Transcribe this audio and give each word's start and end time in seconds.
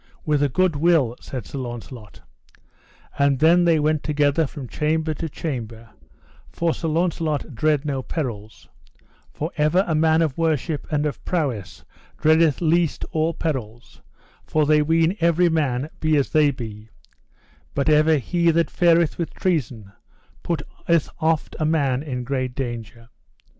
With 0.25 0.41
a 0.41 0.49
good 0.49 0.75
will, 0.75 1.15
said 1.21 1.45
Sir 1.45 1.59
Launcelot. 1.59 2.21
And 3.19 3.37
then 3.37 3.65
they 3.65 3.79
went 3.79 4.01
together 4.01 4.47
from 4.47 4.67
chamber 4.67 5.13
to 5.13 5.29
chamber, 5.29 5.91
for 6.49 6.73
Sir 6.73 6.87
Launcelot 6.87 7.53
dread 7.53 7.85
no 7.85 8.01
perils; 8.01 8.67
for 9.31 9.51
ever 9.57 9.83
a 9.87 9.93
man 9.93 10.23
of 10.23 10.35
worship 10.39 10.87
and 10.91 11.05
of 11.05 11.23
prowess 11.23 11.85
dreadeth 12.17 12.61
least 12.61 13.05
always 13.11 13.35
perils, 13.37 14.01
for 14.43 14.65
they 14.65 14.81
ween 14.81 15.15
every 15.19 15.49
man 15.49 15.87
be 15.99 16.15
as 16.17 16.31
they 16.31 16.49
be; 16.49 16.89
but 17.75 17.87
ever 17.87 18.17
he 18.17 18.49
that 18.49 18.71
fareth 18.71 19.19
with 19.19 19.35
treason 19.35 19.91
putteth 20.41 21.11
oft 21.19 21.55
a 21.59 21.65
man 21.65 22.01
in 22.01 22.23
great 22.23 22.55
danger. 22.55 23.09